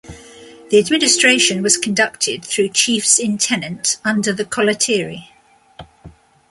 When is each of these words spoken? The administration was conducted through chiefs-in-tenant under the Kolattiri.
The 0.71 0.79
administration 0.79 1.61
was 1.61 1.77
conducted 1.77 2.43
through 2.43 2.69
chiefs-in-tenant 2.69 3.97
under 4.03 4.33
the 4.33 4.45
Kolattiri. 4.45 5.27